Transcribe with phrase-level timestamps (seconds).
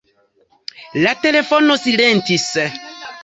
[1.03, 2.49] La telefono silentis.